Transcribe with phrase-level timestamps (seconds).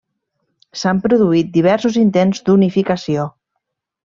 [0.83, 3.29] S'han produït diversos intents d'unificació.